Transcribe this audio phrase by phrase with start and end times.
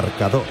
[0.00, 0.46] Marcador.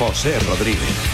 [0.00, 1.11] José Rodríguez.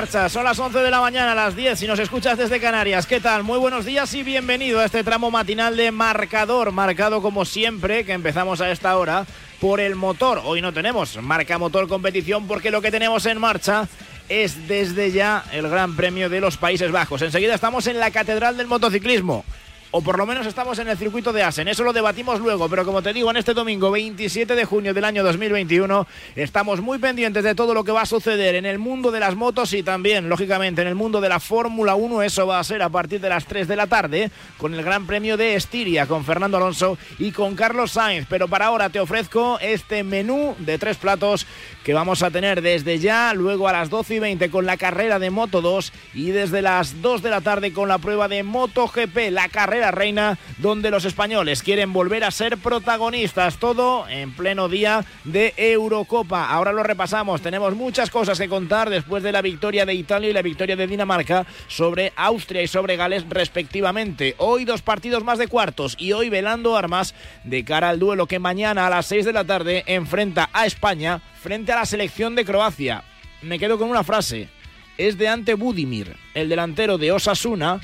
[0.00, 0.28] Marcha.
[0.28, 1.76] Son las 11 de la mañana, las 10.
[1.76, 3.42] Si nos escuchas desde Canarias, ¿qué tal?
[3.42, 6.70] Muy buenos días y bienvenido a este tramo matinal de marcador.
[6.70, 9.26] Marcado como siempre, que empezamos a esta hora
[9.60, 10.40] por el motor.
[10.44, 13.88] Hoy no tenemos marca motor competición porque lo que tenemos en marcha
[14.28, 17.22] es desde ya el Gran Premio de los Países Bajos.
[17.22, 19.44] Enseguida estamos en la Catedral del Motociclismo
[19.90, 21.68] o por lo menos estamos en el circuito de Asen.
[21.68, 25.04] Eso lo debatimos luego, pero como te digo, en este domingo 27 de junio del
[25.04, 26.06] año 2021
[26.36, 29.34] estamos muy pendientes de todo lo que va a suceder en el mundo de las
[29.34, 32.22] motos y también, lógicamente, en el mundo de la Fórmula 1.
[32.22, 35.06] Eso va a ser a partir de las 3 de la tarde con el Gran
[35.06, 38.26] Premio de Estiria, con Fernando Alonso y con Carlos Sainz.
[38.28, 41.46] Pero para ahora te ofrezco este menú de tres platos
[41.82, 45.18] que vamos a tener desde ya, luego a las 12 y 20 con la carrera
[45.18, 49.30] de Moto 2 y desde las 2 de la tarde con la prueba de MotoGP,
[49.30, 53.58] la carrera la reina donde los españoles quieren volver a ser protagonistas.
[53.58, 56.48] Todo en pleno día de Eurocopa.
[56.50, 57.40] Ahora lo repasamos.
[57.40, 60.86] Tenemos muchas cosas que contar después de la victoria de Italia y la victoria de
[60.86, 64.34] Dinamarca sobre Austria y sobre Gales respectivamente.
[64.38, 67.14] Hoy dos partidos más de cuartos y hoy velando armas
[67.44, 71.20] de cara al duelo que mañana a las 6 de la tarde enfrenta a España
[71.40, 73.04] frente a la selección de Croacia.
[73.42, 74.48] Me quedo con una frase.
[74.96, 77.80] Es de Ante Budimir, el delantero de Osasuna,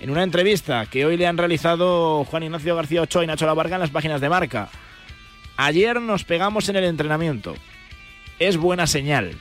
[0.00, 3.76] en una entrevista que hoy le han realizado Juan Ignacio García Ochoa y Nacho Lavarga
[3.76, 4.68] en las páginas de marca.
[5.56, 7.54] Ayer nos pegamos en el entrenamiento.
[8.38, 9.32] Es buena señal.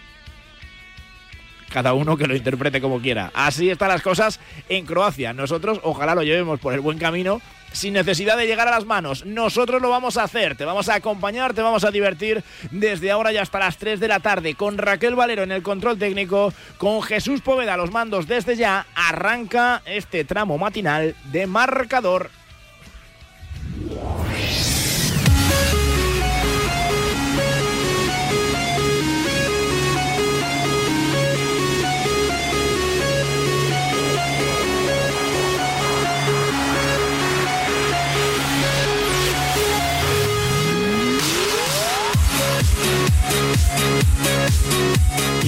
[1.69, 3.31] Cada uno que lo interprete como quiera.
[3.33, 5.31] Así están las cosas en Croacia.
[5.33, 9.25] Nosotros ojalá lo llevemos por el buen camino sin necesidad de llegar a las manos.
[9.25, 13.31] Nosotros lo vamos a hacer, te vamos a acompañar, te vamos a divertir desde ahora
[13.31, 17.01] y hasta las 3 de la tarde con Raquel Valero en el control técnico, con
[17.01, 18.85] Jesús Poveda los mandos desde ya.
[18.95, 22.38] Arranca este tramo matinal de marcador.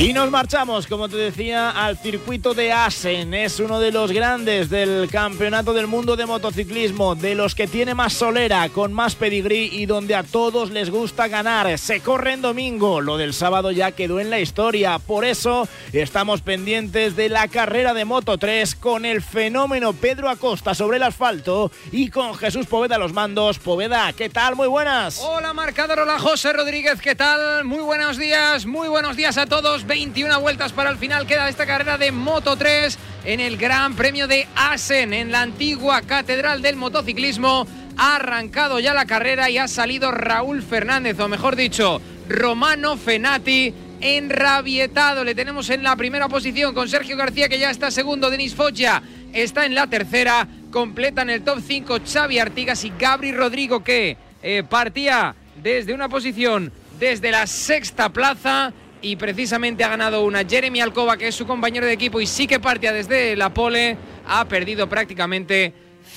[0.02, 3.36] Y nos marchamos, como te decía, al circuito de Asen.
[3.36, 7.94] Es uno de los grandes del Campeonato del Mundo de Motociclismo, de los que tiene
[7.94, 11.78] más solera, con más pedigrí y donde a todos les gusta ganar.
[11.78, 14.98] Se corre en domingo, lo del sábado ya quedó en la historia.
[14.98, 20.74] Por eso estamos pendientes de la carrera de Moto 3 con el fenómeno Pedro Acosta
[20.74, 23.59] sobre el asfalto y con Jesús Poveda los mandos.
[23.59, 24.56] Poveda, ¿qué tal?
[24.56, 25.20] Muy buenas.
[25.22, 26.00] Hola, marcador.
[26.00, 27.00] Hola, José Rodríguez.
[27.02, 27.66] ¿Qué tal?
[27.66, 28.66] Muy buenos días.
[28.66, 29.86] Muy buenos días a todos.
[29.91, 34.26] 21 vueltas para el final queda esta carrera de Moto 3 en el Gran Premio
[34.26, 37.67] de Asen, en la antigua Catedral del Motociclismo.
[37.97, 43.73] Ha arrancado ya la carrera y ha salido Raúl Fernández, o mejor dicho, Romano Fenati
[43.99, 45.26] enrabietado.
[45.26, 48.29] Le tenemos en la primera posición con Sergio García, que ya está segundo.
[48.29, 49.03] Denis Foggia
[49.34, 50.47] está en la tercera.
[50.72, 56.72] Completan el top 5 Xavi Artigas y Gabri Rodrigo, que eh, partía desde una posición
[56.97, 58.72] desde la sexta plaza
[59.02, 62.48] y precisamente ha ganado una Jeremy Alcoba, que es su compañero de equipo y sí
[62.48, 65.74] que partía desde la pole, ha perdido prácticamente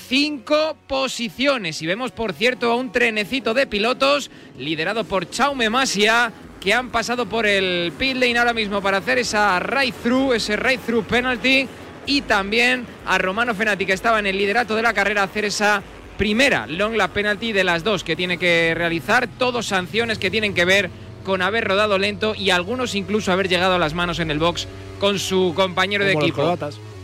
[0.07, 1.81] cinco posiciones.
[1.81, 6.89] Y vemos, por cierto, a un trenecito de pilotos liderado por Chaume Masia, que han
[6.89, 11.05] pasado por el pit lane ahora mismo para hacer esa ride through, ese ride through
[11.05, 11.67] penalty.
[12.07, 15.81] Y también a Romano Fenati, que estaba en el liderato de la carrera, hacer esa
[16.17, 19.27] primera long lap penalty de las dos que tiene que realizar.
[19.27, 20.89] Todos sanciones que tienen que ver
[21.25, 24.67] con haber rodado lento y algunos incluso haber llegado a las manos en el box
[24.99, 26.57] con su compañero de equipo.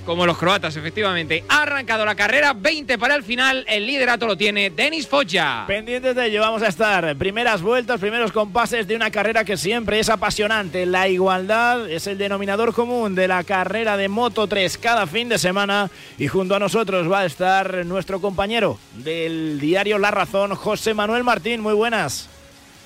[0.05, 1.43] como los croatas, efectivamente.
[1.47, 3.63] Ha arrancado la carrera, 20 para el final.
[3.67, 5.63] El liderato lo tiene Denis Foggia.
[5.67, 7.15] Pendientes de ello, vamos a estar.
[7.17, 10.87] Primeras vueltas, primeros compases de una carrera que siempre es apasionante.
[10.87, 15.37] La igualdad es el denominador común de la carrera de Moto 3 cada fin de
[15.37, 15.91] semana.
[16.17, 21.23] Y junto a nosotros va a estar nuestro compañero del diario La Razón, José Manuel
[21.23, 21.61] Martín.
[21.61, 22.30] Muy buenas.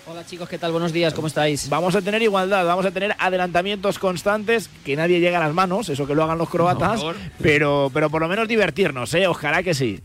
[0.08, 0.72] Hola chicos, ¿qué tal?
[0.72, 1.68] Buenos días, ¿cómo estáis?
[1.68, 5.90] Vamos a tener igualdad, vamos a tener adelantamientos constantes, que nadie llegue a las manos,
[5.90, 7.02] eso que lo hagan los croatas,
[7.42, 9.26] pero, pero por lo menos divertirnos, ¿eh?
[9.26, 10.00] Ojalá que sí.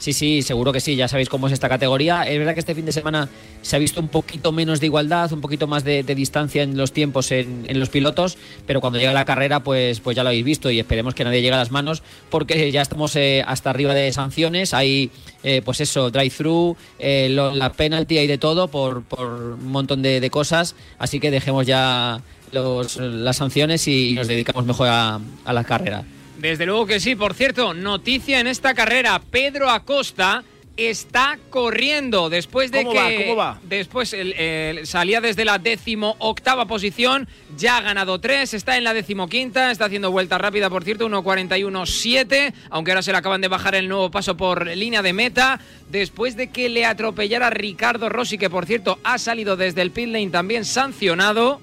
[0.00, 2.22] Sí, sí, seguro que sí, ya sabéis cómo es esta categoría.
[2.22, 3.28] Es verdad que este fin de semana
[3.60, 6.92] se ha visto un poquito menos de igualdad, un poquito más de, distancia en los
[6.92, 10.70] tiempos en, los pilotos, pero cuando llega la carrera, pues, pues ya lo habéis visto
[10.70, 14.10] y esperemos que nadie llegue a las manos, porque ya estamos eh, hasta arriba de
[14.10, 14.72] sanciones.
[14.72, 15.10] Hay,
[15.42, 20.76] eh, pues eso, drive-thru, eh, la penalty y de todo por, un montón de, cosas,
[20.98, 26.04] así que dejemos ya las sanciones y nos dedicamos mejor a la carrera.
[26.40, 27.14] Desde luego que sí.
[27.14, 29.20] Por cierto, noticia en esta carrera.
[29.30, 30.42] Pedro Acosta
[30.76, 33.24] está corriendo después de ¿Cómo que va?
[33.24, 33.60] ¿Cómo va?
[33.64, 34.16] después
[34.84, 37.28] salía desde la décimo octava posición,
[37.58, 42.54] ya ha ganado tres, está en la decimoquinta, está haciendo vuelta rápida, por cierto, 1.41.7,
[42.70, 45.60] aunque ahora se le acaban de bajar el nuevo paso por línea de meta,
[45.90, 50.08] después de que le atropellara Ricardo Rossi, que por cierto ha salido desde el pit
[50.08, 51.60] lane también sancionado.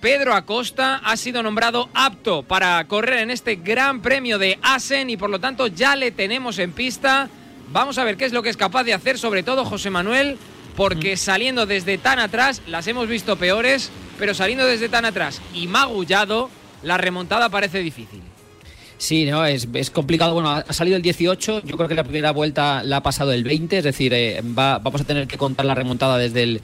[0.00, 5.16] Pedro Acosta ha sido nombrado apto para correr en este Gran Premio de Asen y
[5.16, 7.28] por lo tanto ya le tenemos en pista.
[7.72, 10.38] Vamos a ver qué es lo que es capaz de hacer, sobre todo José Manuel,
[10.76, 11.18] porque mm.
[11.18, 16.48] saliendo desde tan atrás, las hemos visto peores, pero saliendo desde tan atrás y magullado,
[16.82, 18.22] la remontada parece difícil.
[18.98, 20.34] Sí, no, es, complicado.
[20.34, 23.44] Bueno, ha salido el 18, yo creo que la primera vuelta la ha pasado el
[23.44, 26.60] 20, es decir, eh, vamos a tener que contar la remontada desde el,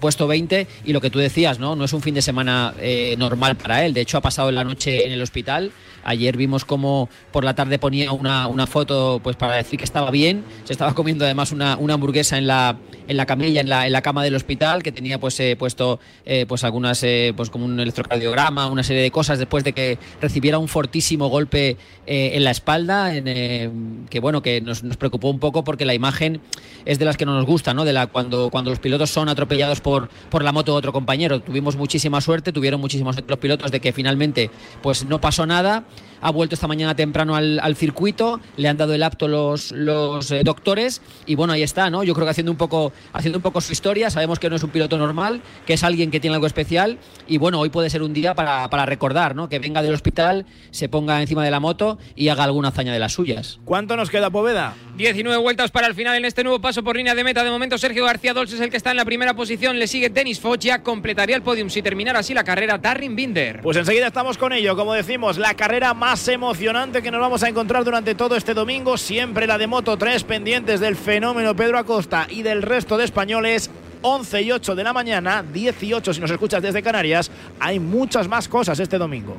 [0.00, 1.76] puesto 20 y lo que tú decías, ¿no?
[1.76, 4.64] No es un fin de semana eh, normal para él, de hecho ha pasado la
[4.64, 5.70] noche en el hospital,
[6.02, 10.10] ayer vimos cómo por la tarde ponía una, una foto pues para decir que estaba
[10.10, 12.76] bien, se estaba comiendo además una, hamburguesa en la,
[13.06, 16.00] en la camilla, en la, en la cama del hospital, que tenía pues eh, puesto
[16.48, 20.66] pues algunas, pues como un electrocardiograma, una serie de cosas después de que recibiera un
[20.66, 21.67] fortísimo golpe
[22.06, 23.70] eh, en la espalda, en, eh,
[24.10, 26.40] que bueno, que nos, preocupó un poco porque la imagen
[26.84, 27.84] es de las que no nos gusta, ¿no?
[27.84, 31.40] De la cuando, cuando los pilotos son atropellados por, por la moto de otro compañero.
[31.40, 34.50] Tuvimos muchísima suerte, tuvieron muchísimos los pilotos de que finalmente
[34.82, 35.84] pues no pasó nada
[36.20, 40.42] ha vuelto esta mañana temprano al, circuito, le han dado el apto los, los eh,
[40.42, 42.02] doctores y bueno, ahí está, ¿no?
[42.02, 44.62] Yo creo que haciendo un poco haciendo un poco su historia, sabemos que no es
[44.62, 48.02] un piloto normal, que es alguien que tiene algo especial y bueno, hoy puede ser
[48.02, 49.48] un día para, para recordar, ¿no?
[49.48, 52.98] Que venga del hospital, se ponga encima de la moto y haga alguna hazaña de
[52.98, 53.58] las suyas.
[53.64, 54.74] ¿Cuánto nos queda, Poveda?
[54.96, 57.44] 19 vueltas para el final en este nuevo paso por línea de meta.
[57.44, 59.78] De momento, Sergio García Dolce es el que está en la primera posición.
[59.78, 60.82] Le sigue Denis Foggia.
[60.82, 63.60] Completaría el podium si terminara así la carrera Darren Binder.
[63.62, 64.76] Pues enseguida estamos con ello.
[64.76, 68.96] Como decimos, la carrera más emocionante que nos vamos a encontrar durante todo este domingo.
[68.98, 73.70] Siempre la de Moto 3, pendientes del fenómeno Pedro Acosta y del resto de españoles.
[74.02, 77.30] 11 y 8 de la mañana, 18 si nos escuchas desde Canarias.
[77.58, 79.36] Hay muchas más cosas este domingo.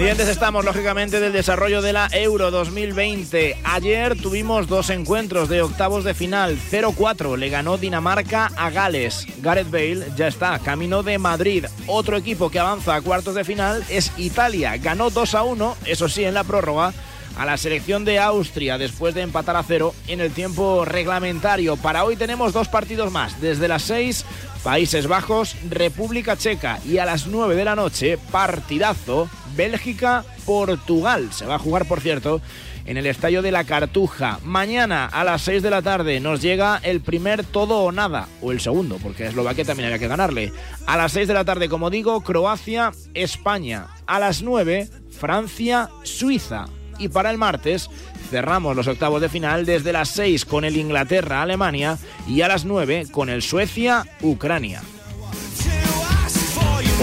[0.00, 3.58] Pendientes estamos, lógicamente, del desarrollo de la Euro 2020.
[3.64, 6.58] Ayer tuvimos dos encuentros de octavos de final.
[6.70, 9.26] 0-4 le ganó Dinamarca a Gales.
[9.42, 11.66] Gareth Bale ya está, camino de Madrid.
[11.86, 14.78] Otro equipo que avanza a cuartos de final es Italia.
[14.78, 16.94] Ganó 2-1, eso sí, en la prórroga
[17.36, 21.76] a la selección de Austria después de empatar a cero en el tiempo reglamentario.
[21.76, 23.40] Para hoy tenemos dos partidos más.
[23.40, 24.24] Desde las 6,
[24.62, 31.32] Países Bajos, República Checa y a las 9 de la noche, partidazo Bélgica-Portugal.
[31.32, 32.40] Se va a jugar, por cierto,
[32.84, 34.38] en el Estadio de la Cartuja.
[34.44, 38.52] Mañana a las 6 de la tarde nos llega el primer todo o nada, o
[38.52, 40.52] el segundo, porque Eslovaquia también había que ganarle.
[40.86, 43.86] A las 6 de la tarde, como digo, Croacia-España.
[44.06, 46.66] A las 9, Francia-Suiza.
[47.00, 47.90] Y para el martes
[48.30, 53.06] cerramos los octavos de final desde las 6 con el Inglaterra-Alemania y a las 9
[53.10, 54.82] con el Suecia-Ucrania.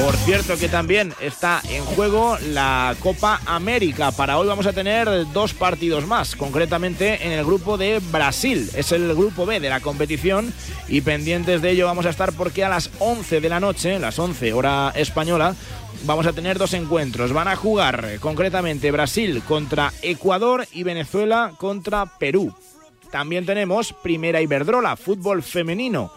[0.04, 4.12] Por cierto que también está en juego la Copa América.
[4.12, 8.70] Para hoy vamos a tener dos partidos más, concretamente en el grupo de Brasil.
[8.76, 10.54] Es el grupo B de la competición
[10.88, 14.20] y pendientes de ello vamos a estar porque a las 11 de la noche, las
[14.20, 15.56] 11 hora española,
[16.06, 17.34] vamos a tener dos encuentros.
[17.34, 22.54] Van a jugar concretamente Brasil contra Ecuador y Venezuela contra Perú.
[23.12, 26.12] También tenemos Primera Iberdrola, fútbol femenino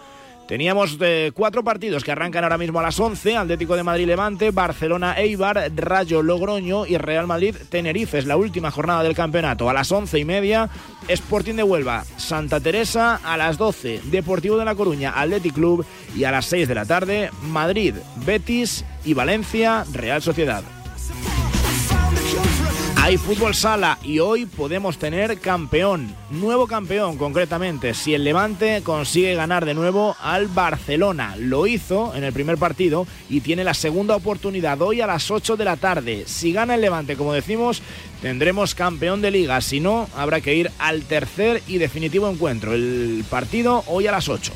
[0.51, 4.51] Teníamos eh, cuatro partidos que arrancan ahora mismo a las 11, Atlético de Madrid Levante,
[4.51, 8.19] Barcelona Eibar, Rayo Logroño y Real Madrid Tenerife.
[8.19, 9.71] Es la última jornada del campeonato.
[9.71, 10.69] A las once y media,
[11.07, 16.25] Sporting de Huelva, Santa Teresa, a las 12, Deportivo de La Coruña, Athletic Club y
[16.25, 17.95] a las 6 de la tarde, Madrid,
[18.27, 20.63] Betis y Valencia, Real Sociedad.
[23.03, 29.35] Hay fútbol sala y hoy podemos tener campeón, nuevo campeón concretamente, si el Levante consigue
[29.35, 31.35] ganar de nuevo al Barcelona.
[31.37, 35.57] Lo hizo en el primer partido y tiene la segunda oportunidad hoy a las 8
[35.57, 36.25] de la tarde.
[36.27, 37.83] Si gana el Levante, como decimos,
[38.21, 39.61] tendremos campeón de liga.
[39.61, 42.75] Si no, habrá que ir al tercer y definitivo encuentro.
[42.75, 44.53] El partido hoy a las 8.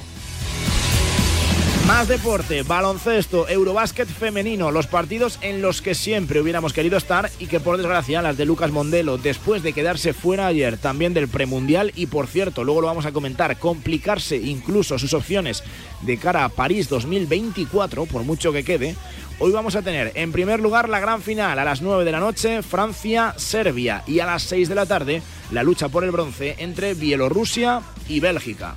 [1.86, 7.46] Más deporte, baloncesto, Eurobásquet femenino, los partidos en los que siempre hubiéramos querido estar y
[7.46, 11.92] que por desgracia las de Lucas Mondelo, después de quedarse fuera ayer también del premundial.
[11.94, 15.62] Y por cierto, luego lo vamos a comentar, complicarse incluso sus opciones
[16.00, 18.96] de cara a París 2024, por mucho que quede,
[19.38, 22.20] hoy vamos a tener en primer lugar la gran final a las 9 de la
[22.20, 24.04] noche, Francia-Serbia.
[24.06, 28.20] Y a las 6 de la tarde la lucha por el bronce entre Bielorrusia y
[28.20, 28.76] Bélgica.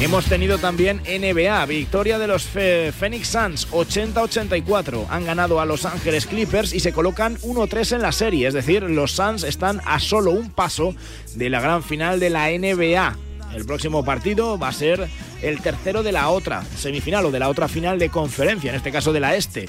[0.00, 5.06] Hemos tenido también NBA, victoria de los Phoenix Suns 80-84.
[5.08, 8.82] Han ganado a Los Ángeles Clippers y se colocan 1-3 en la serie, es decir,
[8.82, 10.94] los Suns están a solo un paso
[11.36, 13.16] de la gran final de la NBA.
[13.54, 15.08] El próximo partido va a ser
[15.42, 18.90] el tercero de la otra semifinal o de la otra final de conferencia, en este
[18.90, 19.66] caso de la este.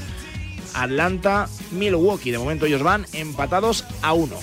[0.74, 4.38] Atlanta-Milwaukee, de momento ellos van empatados a uno.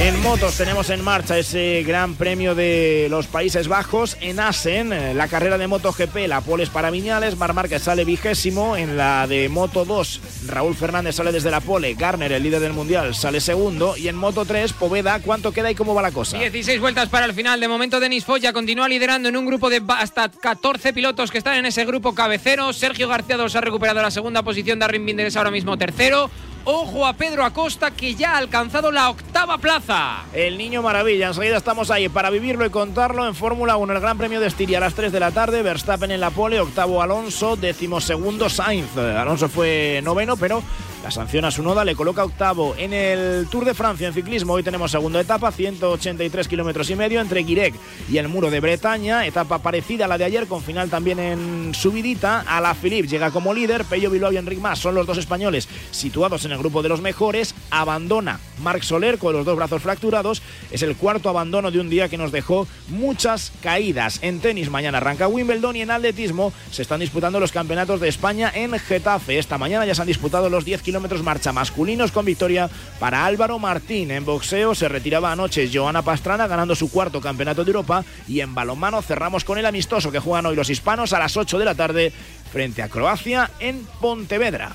[0.00, 4.16] En motos tenemos en marcha ese gran premio de los Países Bajos.
[4.20, 8.76] En Asen, eh, la carrera de MotoGP, la Poles para Viñales, Mar Márquez sale vigésimo,
[8.76, 12.72] en la de Moto 2 Raúl Fernández sale desde la pole, Garner el líder del
[12.72, 13.96] mundial sale segundo.
[13.96, 16.38] Y en Moto 3 Poveda, ¿cuánto queda y cómo va la cosa?
[16.38, 19.80] 16 vueltas para el final, de momento Denis Foya continúa liderando en un grupo de
[19.88, 24.42] hasta 14 pilotos que están en ese grupo cabecero, Sergio García ha recuperado la segunda
[24.42, 26.30] posición, Darren Binder es ahora mismo tercero,
[26.66, 29.83] Ojo a Pedro Acosta que ya ha alcanzado la octava plaza.
[30.32, 34.16] El niño maravilla, enseguida estamos ahí para vivirlo y contarlo en Fórmula 1, el Gran
[34.16, 37.56] Premio de Estiria a las 3 de la tarde, Verstappen en la pole, octavo Alonso,
[37.56, 38.96] décimo segundo Sainz.
[38.96, 40.62] Alonso fue noveno, pero
[41.04, 44.54] la sanción a su noda le coloca octavo en el Tour de Francia en ciclismo.
[44.54, 47.74] Hoy tenemos segunda etapa, 183 kilómetros y medio entre Guirec
[48.10, 49.26] y el muro de Bretaña.
[49.26, 52.40] Etapa parecida a la de ayer, con final también en subidita.
[52.48, 53.84] A la Philippe llega como líder.
[53.84, 57.02] Pello Bilbao y Enric Mas son los dos españoles situados en el grupo de los
[57.02, 57.54] mejores.
[57.68, 60.40] Abandona Marc Soler con los dos brazos fracturados.
[60.70, 64.20] Es el cuarto abandono de un día que nos dejó muchas caídas.
[64.22, 68.50] En tenis mañana arranca Wimbledon y en atletismo se están disputando los campeonatos de España
[68.54, 69.38] en Getafe.
[69.38, 72.70] Esta mañana ya se han disputado los 10 kilómetros kilómetros marcha masculinos con victoria
[73.00, 74.12] para Álvaro Martín.
[74.12, 78.54] En boxeo se retiraba anoche Joana Pastrana ganando su cuarto campeonato de Europa y en
[78.54, 81.74] balonmano cerramos con el amistoso que juegan hoy los hispanos a las 8 de la
[81.74, 82.12] tarde
[82.52, 84.70] frente a Croacia en Pontevedra.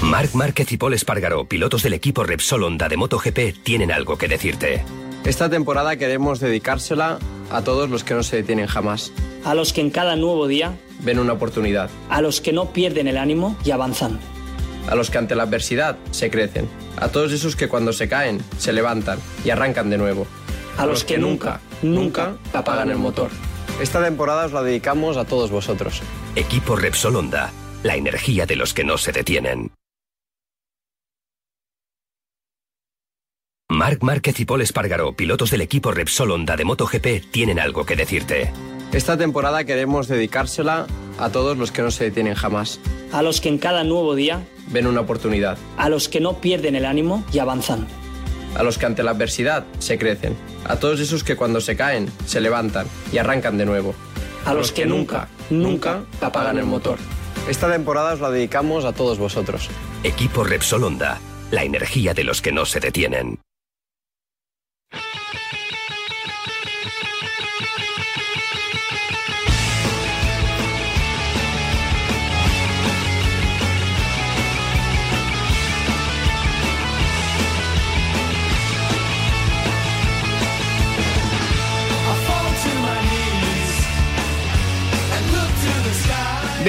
[0.00, 4.26] Marc Márquez y Paul Espargaro, pilotos del equipo Repsol Honda de MotoGP, tienen algo que
[4.26, 4.82] decirte.
[5.24, 7.18] Esta temporada queremos dedicársela
[7.50, 9.12] a todos los que no se detienen jamás.
[9.44, 11.90] A los que en cada nuevo día ven una oportunidad.
[12.08, 14.18] A los que no pierden el ánimo y avanzan.
[14.88, 16.68] A los que ante la adversidad se crecen.
[16.96, 20.26] A todos esos que cuando se caen se levantan y arrancan de nuevo.
[20.78, 23.30] A, los, que, nunca, nunca apagan el motor.
[23.80, 26.00] Esta temporada os la dedicamos a todos vosotros.
[26.34, 29.70] Equipo Repsol Honda, la energía de los que no se detienen.
[33.80, 37.96] Marc Márquez y Paul Espargaro, pilotos del equipo Repsol Honda de MotoGP, tienen algo que
[37.96, 38.52] decirte.
[38.92, 40.86] Esta temporada queremos dedicársela
[41.18, 42.78] a todos los que no se detienen jamás.
[43.10, 45.56] A los que en cada nuevo día ven una oportunidad.
[45.78, 47.86] A los que no pierden el ánimo y avanzan.
[48.54, 50.36] A los que ante la adversidad se crecen.
[50.66, 53.94] A todos esos que cuando se caen se levantan y arrancan de nuevo.
[54.44, 56.98] A, los, que, nunca, nunca apagan el motor.
[57.48, 59.70] Esta temporada os la dedicamos a todos vosotros.
[60.04, 61.18] Equipo Repsol Honda,
[61.50, 63.38] la energía de los que no se detienen.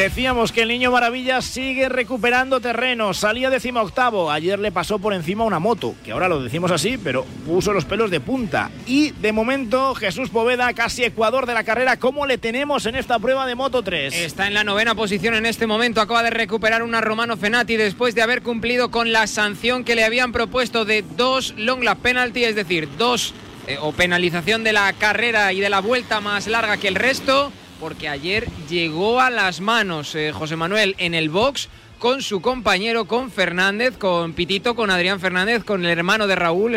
[0.02, 5.44] Decíamos que el niño maravilla sigue recuperando terreno, salía octavo, ayer le pasó por encima
[5.44, 8.72] una moto, que ahora lo decimos así, pero puso los pelos de punta.
[8.88, 13.20] Y de momento Jesús Poveda, casi ecuador de la carrera, ¿cómo le tenemos en esta
[13.20, 14.16] prueba de Moto 3?
[14.16, 18.16] Está en la novena posición en este momento, acaba de recuperar una Romano Fenati después
[18.16, 22.44] de haber cumplido con la sanción que le habían propuesto de dos long lap penalty,
[22.44, 23.36] es decir, dos
[23.68, 27.54] eh, o penalización de la carrera y de la vuelta más larga que el resto
[27.82, 33.06] porque ayer llegó a las manos eh, José Manuel en el box con su compañero,
[33.06, 36.72] con Fernández, con Pitito, con Adrián Fernández, con el hermano de Raúl,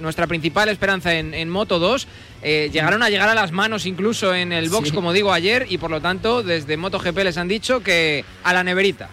[0.00, 2.06] nuestra principal esperanza en, Moto 2.
[2.42, 5.76] Eh, llegaron a llegar a las manos incluso en el box, como digo ayer, y
[5.76, 9.10] por lo tanto desde MotoGP les han dicho que a la neverita.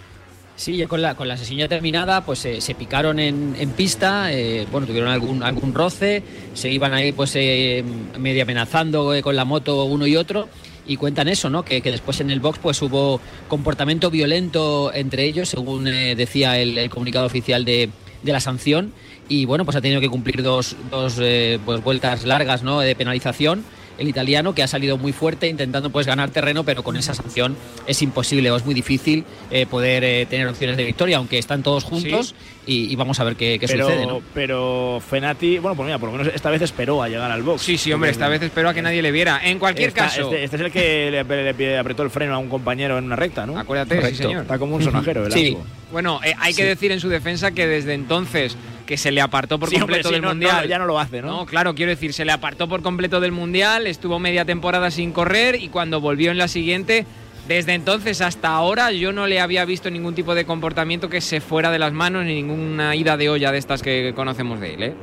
[0.56, 4.30] Sí, con la, con la sesión ya terminada, pues eh, se picaron en, pista,
[4.72, 6.24] bueno, tuvieron algún, algún roce,
[6.54, 10.48] se iban ahí pues medio amenazando con la moto uno y otro
[10.88, 11.64] y cuentan eso, ¿no?
[11.64, 16.90] Que, después en el box pues hubo comportamiento violento entre ellos, según eh, decía el,
[16.90, 17.90] comunicado oficial de,
[18.24, 18.94] la sanción.
[19.30, 22.80] Y bueno, pues ha tenido que cumplir dos, dos eh, pues, vueltas largas ¿no?
[22.80, 23.64] de penalización
[23.98, 27.56] el italiano, que ha salido muy fuerte intentando pues ganar terreno, pero con esa sanción
[27.86, 31.64] es imposible o es muy difícil eh, poder eh, tener opciones de victoria, aunque están
[31.64, 32.36] todos juntos
[32.66, 34.06] y, vamos a ver qué, sucede.
[34.06, 34.22] ¿no?
[34.34, 37.62] Pero Fenati, bueno, pues mira, por lo menos esta vez esperó a llegar al box.
[37.62, 39.40] Sí, sí, hombre, esta vez esperó a que nadie le viera.
[39.44, 40.24] En cualquier caso.
[40.24, 41.12] Este, este, es el que
[41.58, 43.58] le, apretó el freno a un compañero en una recta, ¿no?
[43.58, 44.42] Acuérdate, sí, señor.
[44.44, 45.58] Está como un sonajero el sí.
[45.92, 49.60] Bueno, eh, hay que decir en su defensa que desde entonces que se le apartó
[49.60, 50.68] por completo del Mundial.
[50.68, 51.28] ya no lo hace, ¿no?
[51.28, 55.12] No, claro, quiero decir, se le apartó por completo del Mundial, estuvo media temporada sin
[55.12, 57.06] correr y cuando volvió en la siguiente,
[57.48, 61.42] desde entonces hasta ahora yo no le había visto ningún tipo de comportamiento que se
[61.42, 64.84] fuera de las manos ni ninguna ida de olla de estas que conocemos de él,
[64.84, 64.96] ¿eh?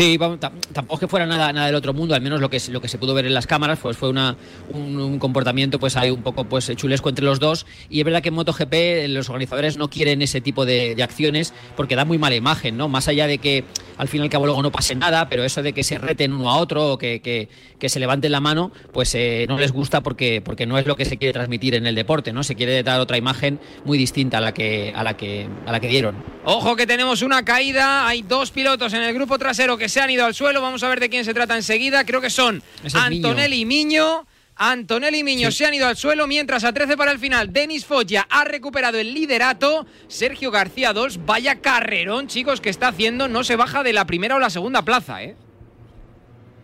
[0.00, 2.80] Sí, tampoco es que fuera nada, nada del otro mundo, al menos lo que, lo
[2.80, 4.34] que se pudo ver en las cámaras, pues fue una,
[4.72, 8.30] un, comportamiento pues hay un poco pues chulesco entre los dos y es verdad que
[8.30, 12.78] en MotoGP los organizadores no quieren ese tipo de, acciones porque da muy mala imagen,
[12.78, 12.88] ¿no?
[12.88, 13.64] Más allá de que
[14.00, 16.32] al fin y al cabo luego no pase nada, pero eso de que se reten
[16.32, 20.00] uno a otro o que, que, se levanten la mano, pues eh, no les gusta
[20.00, 22.42] porque, porque no es lo que se quiere transmitir en el deporte, ¿no?
[22.42, 25.80] Se quiere dar otra imagen muy distinta a la que, a la que, a la
[25.80, 26.16] que dieron.
[26.46, 30.08] Ojo que tenemos una caída, hay dos pilotos en el grupo trasero que se han
[30.08, 30.62] ido al suelo.
[30.62, 32.06] Vamos a ver de quién se trata enseguida.
[32.06, 32.62] Creo que son
[32.94, 34.24] Antonelli y Miño.
[34.62, 37.86] Antonelli y Miño se han ido al suelo, mientras a 13 para el final, Denis
[37.86, 39.86] Foggia ha recuperado el liderato.
[40.06, 43.26] Sergio García 2, vaya carrerón, chicos, que está haciendo.
[43.26, 45.34] No se baja de la primera o la segunda plaza, ¿eh?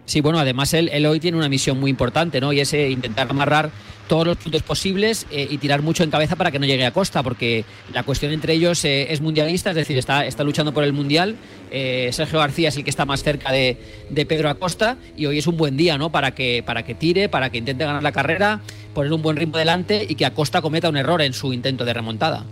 [0.06, 2.52] Sí, bueno, además él, él hoy tiene una misión muy importante, ¿no?
[2.52, 3.70] Y es eh, intentar amarrar
[4.06, 6.92] todos los puntos posibles eh, y tirar mucho en cabeza para que no llegue a
[6.92, 10.84] costa, porque la cuestión entre ellos eh, es mundialista, es decir, está, está luchando por
[10.84, 11.36] el mundial.
[11.68, 13.76] Sergio García es el que está más cerca de,
[14.08, 16.10] de, Pedro Acosta y hoy es un buen día ¿no?
[16.10, 18.60] para, que, para que tire, para que intente ganar la carrera,
[18.94, 21.92] poner un buen ritmo delante y que Acosta cometa un error en su intento de
[21.92, 22.46] remontada.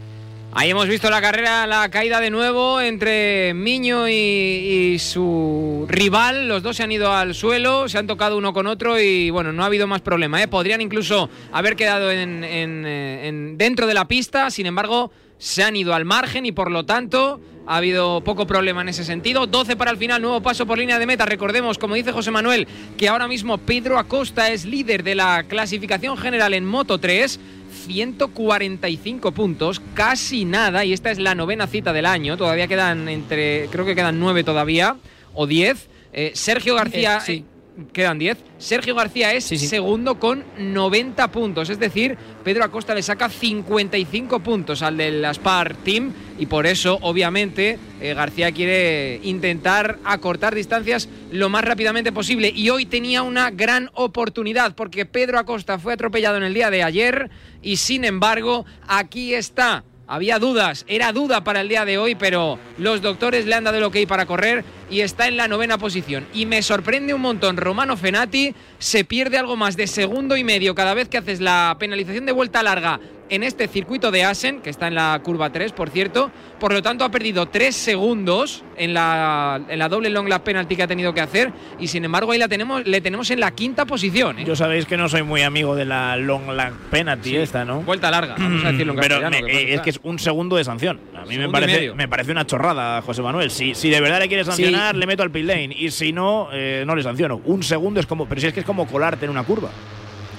[0.57, 6.47] Ahí hemos visto la carrera, la caída de nuevo entre Miño y, su rival.
[6.47, 9.53] Los dos se han ido al suelo, se han tocado uno con otro y bueno,
[9.53, 10.41] no ha habido más problema.
[10.41, 10.47] ¿eh?
[10.47, 16.05] Podrían incluso haber quedado en, dentro de la pista, sin embargo, se han ido al
[16.05, 19.49] margen y por lo tanto ha habido poco problema en ese sentido.
[19.49, 21.27] 12 para el final, nuevo paso por línea de meta.
[21.27, 26.17] Recordemos, como dice José Manuel, que ahora mismo Pedro Acosta es líder de la clasificación
[26.17, 27.41] general en Moto 3
[27.87, 33.69] 145 puntos, casi nada, y esta es la novena cita del año, todavía quedan entre,
[33.69, 34.97] creo que quedan nueve todavía,
[35.35, 35.89] o diez.
[36.13, 37.21] Eh, Sergio García...
[37.21, 37.45] sí.
[37.93, 38.39] Quedan 10.
[38.59, 41.71] Sergio García es segundo con 90 puntos.
[41.71, 46.13] Es decir, Pedro Acosta le saca 55 puntos al del Aspar Team.
[46.39, 52.53] Y por eso, obviamente, eh, García quiere intentar acortar distancias lo más rápidamente posible.
[52.55, 56.85] Y hoy tenía una gran oportunidad porque Pedro Acosta fue atropellado en el día de
[56.85, 57.29] ayer.
[57.61, 62.59] Y sin embargo, aquí está había dudas, era duda para el día de hoy, pero
[62.77, 66.27] los doctores le han dado el ok para correr y está en la novena posición.
[66.33, 70.75] Y me sorprende un montón, Romano Fenati se pierde algo más de segundo y medio
[70.75, 74.71] cada vez que haces la penalización de vuelta larga en este circuito de Asen, que
[74.71, 76.31] está en la curva 3, por cierto.
[76.61, 80.77] Por lo tanto, ha perdido 3 segundos en la, en la doble long lap penalty
[80.77, 81.53] que ha tenido que hacer.
[81.79, 84.41] Y sin embargo, ahí la tenemos, le tenemos en la quinta posición.
[84.41, 84.45] ¿eh?
[84.45, 87.81] Yo sabéis que no soy muy amigo de la long lap penalty esta, ¿no?
[87.83, 91.01] Vuelta larga, vamos a decirlo en Pero es que es un segundo de sanción.
[91.25, 93.51] A mí me parece, me parece una chorrada, José Manuel.
[93.51, 95.75] Si, si de verdad le quieres sancionar, le meto al pit lane.
[95.77, 97.41] Y si no, eh, no le sanciono.
[97.45, 98.27] Un segundo es como.
[98.29, 99.71] Pero si es que es como colarte en una curva.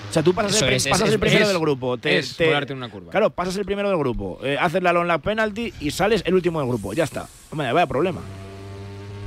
[0.09, 1.97] O sea, tú pasas, el, primero del grupo.
[1.97, 3.11] Te, te, una curva.
[3.11, 4.39] Claro, pasas el primero del grupo.
[4.43, 6.93] Eh, haces la long lap penalty y sales el último del grupo.
[6.93, 7.27] Ya está.
[7.51, 8.21] Hombre, vaya problema.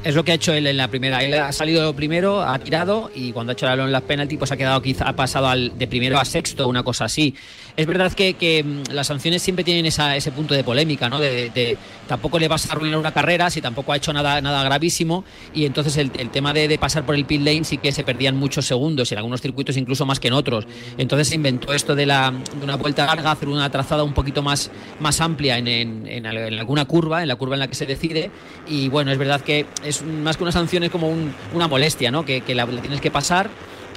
[0.04, 1.22] Es lo que ha hecho él en la primera.
[1.22, 4.56] Él ha salido primero, ha tirado y cuando ha hecho la, las penalti, pues ha
[4.56, 7.34] quedado quizá, ha pasado al, de primero a sexto, una cosa así.
[7.78, 11.20] Es verdad que, mm, las sanciones siempre tienen esa, ese punto de polémica, ¿no?
[11.20, 15.24] De, tampoco le vas a arruinar una carrera si tampoco ha hecho nada, nada gravísimo
[15.54, 18.66] y entonces el, tema de, pasar por el pit lane sí que se perdían muchos
[18.66, 20.66] segundos, en algunos circuitos incluso más que en otros.
[20.96, 24.72] Entonces se inventó esto de, la, una vuelta larga, hacer una trazada un poquito más,
[25.20, 28.32] amplia en, alguna curva, en la curva en la que se decide
[28.66, 31.14] y bueno, es verdad que es más que una sanción, es como
[31.54, 32.24] una molestia, ¿no?
[32.24, 33.48] Que, la, tienes que pasar,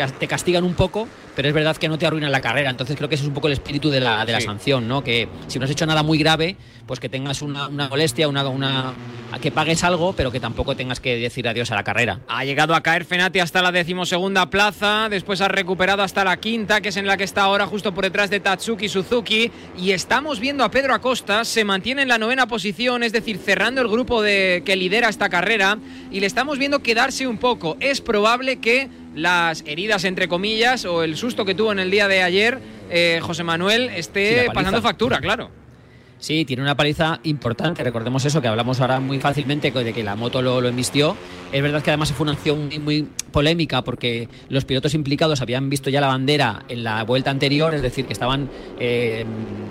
[0.08, 2.70] te castigan un poco, pero es verdad que no te arruinan la carrera.
[2.70, 5.04] Entonces creo que ese es un poco el espíritu de la, de la sanción, ¿no?
[5.04, 6.58] Que si no has hecho nada muy grave,
[6.92, 8.94] pues que tengas una, molestia, una, una,
[9.42, 12.20] que pagues algo, pero que tampoco tengas que decir adiós a la carrera.
[12.28, 16.82] Ha llegado a caer Fenati hasta la decimosegunda plaza, después ha recuperado hasta la quinta,
[16.82, 20.40] que es en la que está ahora justo por detrás de Tatsuki Suzuki, y estamos
[20.40, 24.22] viendo a Pedro Acosta, se mantiene en la novena posición, es decir, cerrando el grupo
[24.22, 25.78] de, que lidera esta carrera,
[26.12, 27.78] y le estamos viendo quedarse un poco.
[27.80, 32.08] Es probable que las heridas, entre comillas, o el susto que tuvo en el día
[32.08, 35.50] de ayer, eh, José Manuel, esté pasando factura, claro.
[36.22, 37.84] Sí, tiene una paliza importante.
[37.84, 41.18] Recordemos eso, que hablamos ahora muy fácilmente de que la moto lo, lo embistió.
[41.52, 45.90] Es verdad que además fue una acción muy, polémica porque los pilotos implicados habían visto
[45.90, 49.26] ya la bandera en la vuelta anterior, es decir, que estaban eh,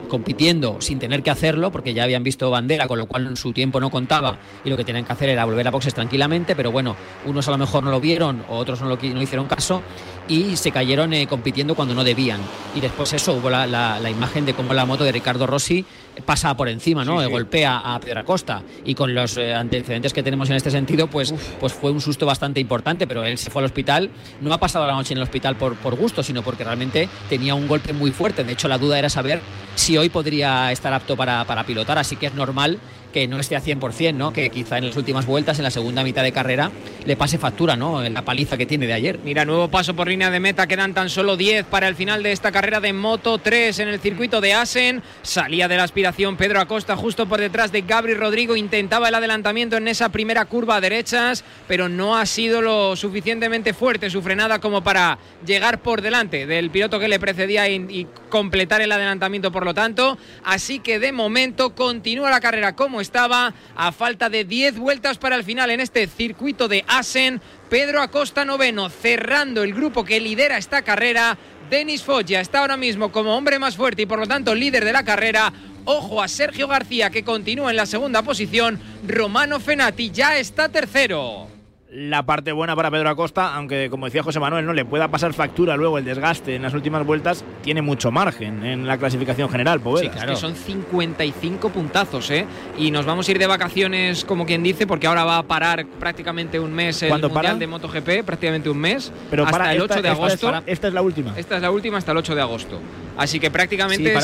[0.09, 3.79] compitiendo sin tener que hacerlo porque ya habían visto bandera, con lo cual su tiempo
[3.79, 6.97] no contaba y lo que tenían que hacer era volver a boxes tranquilamente, pero bueno,
[7.27, 9.83] unos a lo mejor no lo vieron o otros no lo no hicieron caso
[10.31, 12.41] y se cayeron eh, compitiendo cuando no debían.
[12.77, 15.85] Y después eso, hubo la, la, imagen de cómo la moto de Ricardo Rossi
[16.25, 17.29] pasa por encima, ¿no?
[17.29, 18.63] Golpea a Pedro Acosta.
[18.85, 22.27] Y con los eh, antecedentes que tenemos en este sentido, pues, pues fue un susto
[22.27, 24.11] bastante importante, pero él se fue al hospital.
[24.41, 27.57] No ha pasado la noche en el hospital por, por gusto, sino porque realmente tenía
[27.57, 28.45] un golpe muy fuerte.
[28.45, 29.41] De hecho, la duda era saber
[29.75, 32.79] si hoy podría estar apto para, para pilotar, así que es normal
[33.13, 34.33] que no esté a 100%, ¿no?
[34.33, 36.71] Que quizá en las últimas vueltas, en la segunda mitad de carrera,
[37.05, 38.05] le pase factura, ¿no?
[38.05, 39.19] En la paliza que tiene de ayer.
[39.25, 42.33] Mira, nuevo paso por línea de meta, quedan tan solo 10 para el final de
[42.33, 45.03] esta carrera de Moto 3 en el circuito de Asen.
[45.23, 49.77] Salía de la aspiración Pedro Acosta justo por detrás de Gabri Rodrigo, intentaba el adelantamiento
[49.77, 54.83] en esa primera curva derechas, pero no ha sido lo suficientemente fuerte su frenada como
[54.83, 59.65] para llegar por delante del piloto que le precedía y, y completar el adelantamiento por
[59.65, 60.19] lo tanto.
[60.45, 65.37] Así que de momento continúa la carrera como estaba, a falta de 10 vueltas para
[65.37, 67.41] el final en este circuito de Asen.
[67.69, 71.39] Pedro Acosta noveno, cerrando el grupo que lidera esta carrera.
[71.71, 74.93] Denis Foggia está ahora mismo como hombre más fuerte y por lo tanto líder de
[74.93, 75.53] la carrera.
[75.85, 78.81] Ojo a Sergio García que continúa en la segunda posición.
[79.07, 81.60] Romano Fenati ya está tercero
[81.93, 85.33] la parte buena para Pedro Acosta, aunque como decía José Manuel, no le pueda pasar
[85.33, 89.81] factura luego el desgaste en las últimas vueltas, tiene mucho margen en la clasificación general,
[89.99, 90.37] Sí, claro.
[90.37, 92.47] son 55 puntazos, ¿eh?
[92.79, 95.87] Y nos vamos a ir de vacaciones, como quien dice, porque ahora va a parar
[95.99, 100.03] prácticamente un mes el Mundial de MotoGP, prácticamente un mes, Pero hasta para el 8
[100.03, 100.63] de agosto.
[100.67, 101.37] Esta es, la última.
[101.37, 102.81] Esta es la última hasta el 8 de agosto.
[103.17, 104.15] Así que prácticamente...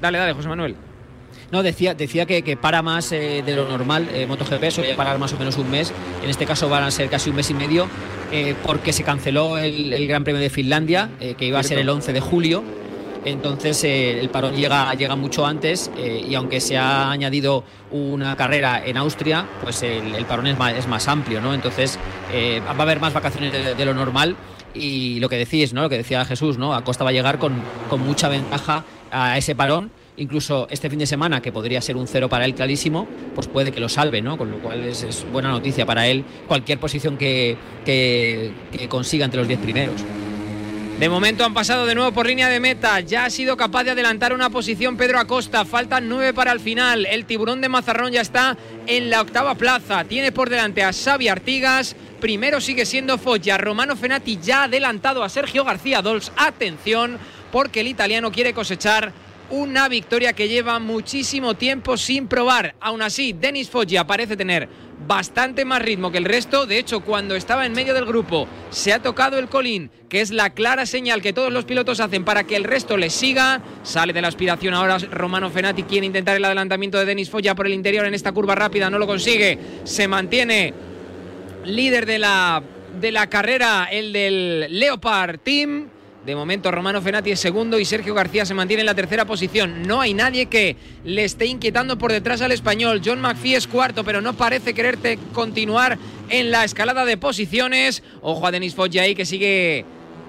[0.00, 0.76] Dale, dale, José Manuel.
[1.52, 5.32] No, decía, decía que, para más eh, de lo normal, eh, MotoGP suele parar más
[5.32, 7.88] o menos un mes, en este caso van a ser casi un mes y medio,
[8.32, 12.12] eh, porque se canceló el, Gran Premio de Finlandia, que iba a ser el 11
[12.12, 12.64] de julio,
[13.24, 18.96] entonces el parón llega, llega mucho antes y aunque se ha añadido una carrera en
[18.96, 21.52] Austria, pues el, parón es más, es más, amplio, ¿no?
[21.52, 21.98] Entonces
[22.32, 24.36] va a haber más vacaciones de, lo normal
[24.74, 25.82] y lo que decís, ¿no?
[25.82, 26.72] Lo que decía Jesús, ¿no?
[26.72, 27.54] Acosta va a llegar con,
[27.90, 32.06] con mucha ventaja a ese parón incluso este fin de semana, que podría ser un
[32.06, 34.36] cero para él clarísimo, pues puede que lo salve, ¿no?
[34.38, 38.52] Con lo cual es, buena noticia para él cualquier posición que, que,
[38.88, 40.04] consiga entre los 10 primeros.
[40.98, 43.00] De momento han pasado de nuevo por línea de meta.
[43.00, 45.66] Ya ha sido capaz de adelantar una posición Pedro Acosta.
[45.66, 47.04] Faltan nueve para el final.
[47.04, 50.04] El tiburón de Mazarrón ya está en la octava plaza.
[50.04, 51.94] Tiene por delante a Xavi Artigas.
[52.18, 53.58] Primero sigue siendo Foggia.
[53.58, 56.32] Romano Fenati ya ha adelantado a Sergio García Dols.
[56.34, 57.18] Atención,
[57.52, 59.12] porque el italiano quiere cosechar
[59.50, 62.74] una victoria que lleva muchísimo tiempo sin probar.
[62.80, 64.68] Aún así, Denis Foggia parece tener
[65.06, 66.66] bastante más ritmo que el resto.
[66.66, 70.30] De hecho, cuando estaba en medio del grupo, se ha tocado el colín, que es
[70.30, 73.62] la clara señal que todos los pilotos hacen para que el resto les siga.
[73.82, 77.66] Sale de la aspiración ahora Romano Fenati, quiere intentar el adelantamiento de Denis Foggia por
[77.66, 79.58] el interior en esta curva rápida, no lo consigue.
[79.84, 80.74] Se mantiene
[81.64, 82.62] líder de la,
[83.00, 85.90] de la carrera, el del Leopard Team.
[86.26, 89.84] De momento Romano Fenati es segundo y Sergio García se mantiene en la tercera posición.
[89.86, 93.00] No hay nadie que le esté inquietando por detrás al español.
[93.04, 98.02] John McPhee es cuarto, pero no parece quererte continuar en la escalada de posiciones.
[98.22, 99.84] Ojo a Denis Foggia ahí que sigue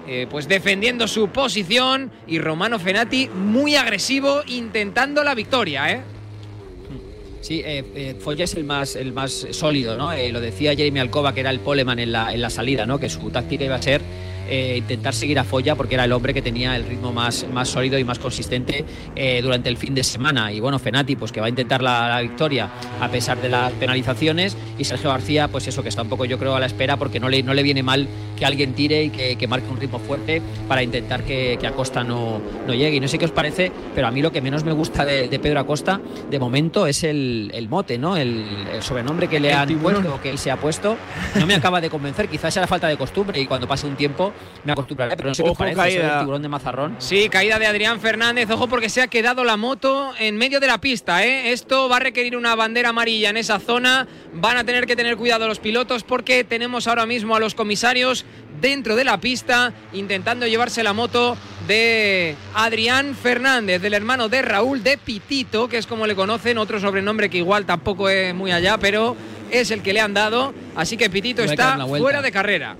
[0.06, 6.02] eh, pues defendiendo su posición y Romano Fenati muy agresivo intentando la victoria, ¿eh?
[7.40, 10.12] Sí, eh, eh, Foya es el más, el más sólido, ¿no?
[10.12, 13.00] Eh, lo decía Jeremy Alcoba, que era el poleman en la, en la salida, ¿no?
[13.00, 14.00] Que su táctica iba a ser
[14.48, 17.68] eh, intentar seguir a Foya porque era el hombre que tenía el ritmo más, más
[17.68, 18.84] sólido y más consistente
[19.14, 20.52] eh, durante el fin de semana.
[20.52, 23.72] Y bueno, Fenati, pues que va a intentar la, la, victoria a pesar de las
[23.72, 24.56] penalizaciones.
[24.78, 27.20] Y Sergio García, pues eso, que está un poco, yo creo, a la espera porque
[27.20, 28.08] no le, no le viene mal
[28.38, 32.04] que alguien tire y que, que marque un ritmo fuerte para intentar que, que Acosta
[32.04, 32.96] no, no, llegue.
[32.96, 35.28] Y no sé qué os parece, pero a mí lo que menos me gusta de,
[35.28, 38.16] de Pedro Acosta de momento es el, el mote, ¿no?
[38.16, 40.96] El, el, sobrenombre que le han puesto, que él se ha puesto.
[41.38, 43.96] No me acaba de convencer, quizás sea la falta de costumbre y cuando pase un
[43.96, 44.32] tiempo
[44.64, 46.96] me acostumbraré, pero no sé Ojo, qué os parece el tiburón de Mazarrón.
[46.98, 48.50] Sí, caída de Adrián Fernández.
[48.50, 51.24] Ojo porque se ha quedado la moto en medio de la pista.
[51.24, 51.52] ¿eh?
[51.52, 54.06] Esto va a requerir una bandera amarilla en esa zona.
[54.34, 58.24] Van a tener que tener cuidado los pilotos porque tenemos ahora mismo a los comisarios
[58.60, 64.82] dentro de la pista intentando llevarse la moto de Adrián Fernández, del hermano de Raúl
[64.82, 68.78] de Pitito, que es como le conocen, otro sobrenombre que igual tampoco es muy allá,
[68.78, 69.16] pero
[69.50, 70.52] es el que le han dado.
[70.74, 72.76] Así que Pitito está fuera de carrera.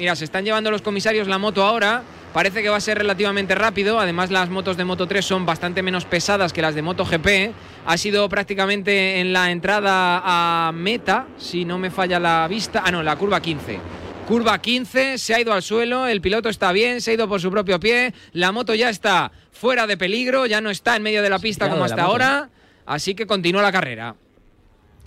[0.00, 2.02] Mira, se están llevando los comisarios la moto ahora.
[2.32, 4.00] Parece que va a ser relativamente rápido.
[4.00, 7.52] Además, las motos de Moto 3 son bastante menos pesadas que las de Moto GP.
[7.84, 12.82] Ha sido prácticamente en la entrada a meta, si no me falla la vista.
[12.82, 13.78] Ah, no, la curva 15.
[14.26, 17.42] Curva 15, se ha ido al suelo, el piloto está bien, se ha ido por
[17.42, 21.20] su propio pie, la moto ya está fuera de peligro, ya no está en medio
[21.20, 22.48] de la pista como hasta ahora,
[22.86, 24.14] así que continúa la carrera.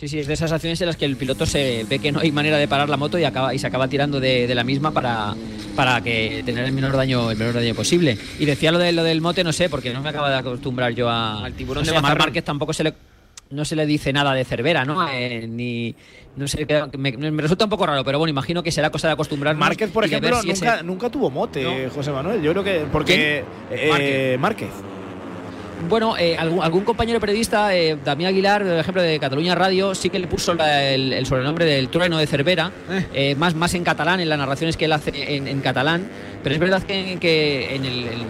[0.04, 2.20] Sí, sí, es de esas acciones en las que el piloto se ve que no
[2.20, 4.66] hay manera de parar la moto y, acaba, y se acaba tirando de, de la
[4.66, 5.34] misma para,
[5.78, 8.18] para que tener el menor daño el menor daño posible.
[8.38, 10.94] Y decía lo, de, lo del mote, no sé, porque no me acaba de acostumbrar
[10.94, 12.94] yo a, al tiburón no de Mar Márquez tampoco se le
[13.52, 15.08] no se le dice nada de Cervera, ¿no?
[15.08, 15.96] Eh, ni
[16.36, 19.14] no sé, me, me, resulta un poco raro, pero bueno, imagino que será cosa de
[19.14, 19.56] acostumbrar.
[19.56, 20.84] Márquez, por ejemplo, si nunca, ese...
[20.84, 21.90] nunca, tuvo mote, ¿No?
[21.92, 22.42] José Manuel.
[22.42, 24.40] Yo creo que porque eh, Márquez.
[24.40, 24.93] Márquez.
[25.90, 30.10] Bueno, eh, algún, algún, compañero periodista, eh, Damián Aguilar, por ejemplo, de Cataluña Radio, sí
[30.10, 32.72] que le puso la, el, el, sobrenombre del trueno de Cervera,
[33.14, 33.36] eh.
[33.36, 36.08] más, más en catalán, en las narraciones que él hace en, en catalán,
[36.42, 38.22] pero es verdad que, que en el, el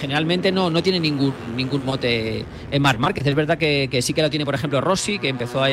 [0.00, 3.24] generalmente no, no tiene ningún, ningún mote en Mar Márquez.
[3.24, 5.68] Es verdad que, que, sí que lo tiene, por ejemplo, Rossi, que empezó a,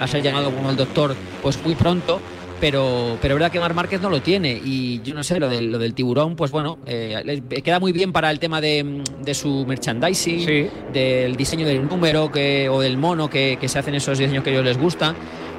[0.00, 2.20] a ser llamado como el doctor pues muy pronto.
[2.60, 4.58] Pero, pero es verdad que Mar Márquez no lo tiene.
[4.64, 8.12] Y yo no sé, lo del, lo del tiburón, pues bueno, eh, queda muy bien
[8.12, 10.66] para el tema de, de su merchandising, sí.
[10.92, 14.50] del diseño del número que, o del mono que, que se hacen esos diseños que
[14.50, 15.14] a ellos les gustan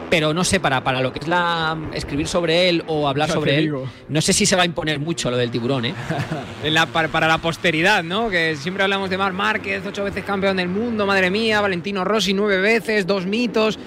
[0.10, 3.33] pero no sé, para, para lo que es la escribir sobre él o hablar Ya
[3.33, 3.89] sobre él, digo.
[4.07, 5.93] no sé si se va a imponer mucho lo del tiburón, ¿eh?
[6.63, 8.29] En la- para, para la posteridad, ¿no?
[8.29, 12.33] Que siempre hablamos de Mar Márquez, ocho veces campeón del mundo, madre mía, Valentino Rossi
[12.33, 13.77] nueve veces, dos mitos.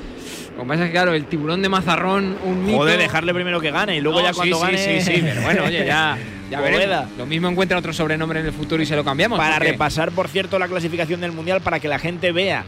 [0.60, 2.76] Lo que pasa es que, claro, el tiburón de Mazarrón, un mito.
[2.78, 4.78] Joder, dejarle primero que gane y luego No, ya cuando sí, gane.
[4.78, 6.18] Sí, sí, sí, pero bueno, oye, ya,
[6.50, 7.06] ya veremos.
[7.16, 9.38] Lo mismo encuentra otro sobrenombre en el futuro y se lo cambiamos.
[9.38, 12.64] Para porque- repasar, por cierto, la clasificación del mundial para que la gente vea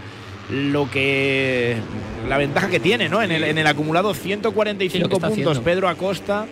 [0.50, 1.76] lo que
[2.28, 3.22] la ventaja que tiene, ¿no?
[3.22, 5.62] En el, en el acumulado Sí, 145 lo que está puntos haciendo.
[5.62, 6.46] Pedro Acosta,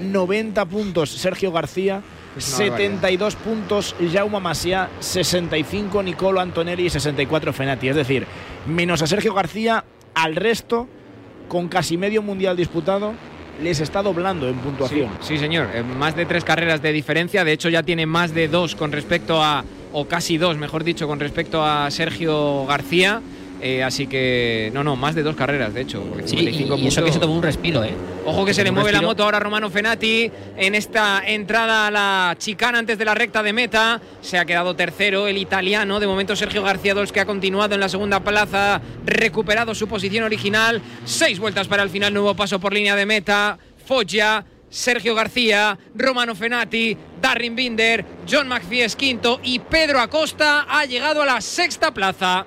[0.00, 2.00] 90 puntos Sergio García,
[2.36, 2.88] Es una barbaridad.
[3.00, 7.88] 72 puntos Jaume Masia, 65 Nicolo Antonelli y 64 Fenati.
[7.88, 8.26] Es decir,
[8.66, 9.84] menos a Sergio García,
[10.16, 10.88] al resto,
[11.46, 13.12] con casi medio mundial disputado,
[13.62, 15.10] les está doblando en puntuación.
[15.20, 15.68] sí, señor.
[15.74, 17.44] Eh, Más de tres carreras de diferencia.
[17.44, 19.64] De hecho, ya tiene más de dos con respecto a.
[19.92, 23.22] O casi dos, mejor dicho, con respecto a Sergio García.
[23.66, 24.70] Eh, así que.
[24.72, 26.04] No, no, más de dos carreras, de hecho.
[26.24, 27.94] Sí, y, 55 y eso que se tomó un respiro, ¿eh?
[28.24, 31.90] Ojo que se le mueve la moto ahora a Romano Fenati en esta entrada a
[31.90, 34.00] la chicana antes de la recta de meta.
[34.20, 35.98] Se ha quedado tercero el italiano.
[35.98, 40.22] De momento Sergio García Dos que ha continuado en la segunda plaza, recuperado su posición
[40.22, 40.80] original.
[41.04, 43.58] Seis vueltas para el final, nuevo paso por línea de meta.
[43.84, 44.44] Foggia.
[44.68, 51.22] Sergio García, Romano Fenati, Darrin Binder, John McPhee es quinto y Pedro Acosta ha llegado
[51.22, 52.44] a la sexta plaza.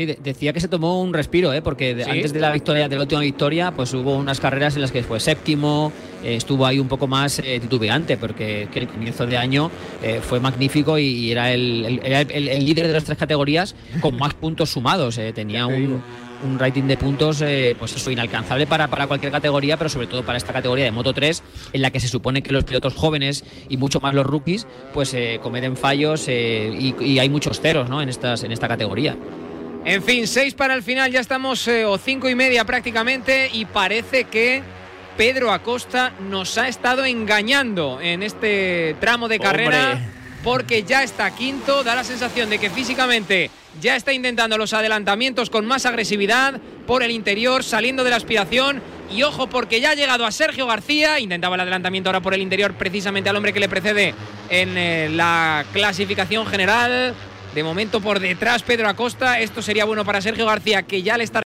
[0.00, 1.60] Sí, de- decía que se tomó un respiro, ¿eh?
[1.60, 2.10] porque de- Sí.
[2.10, 5.02] antes de la victoria, de la última victoria, pues hubo unas carreras en las que
[5.02, 5.92] fue séptimo,
[6.24, 9.70] eh, estuvo ahí un poco más eh, titubeante, porque que el comienzo de año
[10.02, 13.18] eh, fue magnífico y, y era, el, el- era el- el líder de las tres
[13.18, 15.20] categorías con más puntos sumados.
[15.34, 16.00] tenía un,
[16.42, 20.24] un rating de puntos, eh, pues eso, inalcanzable para, para cualquier categoría, pero sobre todo
[20.24, 21.42] para esta categoría de Moto 3,
[21.74, 25.12] en la que se supone que los pilotos jóvenes y mucho más los rookies, pues
[25.12, 28.00] eh, cometen fallos eh, y, y hay muchos ceros ¿no?
[28.00, 29.14] en, estas, en esta categoría.
[29.84, 33.64] En fin, seis para el final, ya estamos, eh, o cinco y media prácticamente, y
[33.64, 34.62] parece que
[35.16, 40.08] Pedro Acosta nos ha estado engañando en este tramo de carrera, Hombre.
[40.44, 45.48] porque ya está quinto, da la sensación de que físicamente ya está intentando los adelantamientos
[45.48, 48.82] con más agresividad por el interior, saliendo de la aspiración.
[49.10, 52.42] Y ojo, porque ya ha llegado a Sergio García, intentaba el adelantamiento ahora por el
[52.42, 54.14] interior, precisamente al hombre que le precede
[54.50, 57.14] en eh, la clasificación general.
[57.54, 59.40] De momento por detrás Pedro Acosta.
[59.40, 61.38] Esto sería bueno para Sergio García, que ya le está